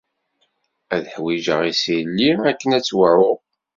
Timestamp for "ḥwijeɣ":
1.13-1.59